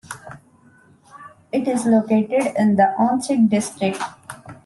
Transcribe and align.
It 1.51 1.67
is 1.67 1.85
located 1.85 2.55
in 2.57 2.75
the 2.75 2.91
Ahuntsic 2.97 3.47
district. 3.51 4.01